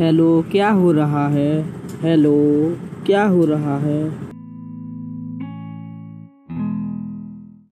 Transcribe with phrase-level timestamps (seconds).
[0.00, 1.64] Hello क्या हो रहा है?
[2.02, 2.32] हेलो
[3.06, 4.29] क्या हो रहा है?